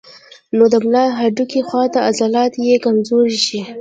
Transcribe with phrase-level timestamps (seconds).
[0.55, 3.59] نو د ملا د هډوکي خواته عضلات ئې کمزوري شي